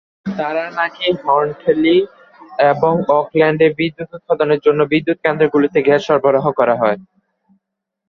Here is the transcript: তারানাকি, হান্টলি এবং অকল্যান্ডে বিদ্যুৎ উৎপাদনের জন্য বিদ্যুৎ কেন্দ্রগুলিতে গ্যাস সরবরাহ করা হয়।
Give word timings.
তারানাকি, 0.31 1.07
হান্টলি 1.23 1.97
এবং 2.71 2.93
অকল্যান্ডে 3.15 3.67
বিদ্যুৎ 3.79 4.09
উৎপাদনের 4.17 4.59
জন্য 4.65 4.79
বিদ্যুৎ 4.91 5.17
কেন্দ্রগুলিতে 5.25 5.79
গ্যাস 5.87 6.01
সরবরাহ 6.07 6.45
করা 6.59 6.75
হয়। 6.81 6.97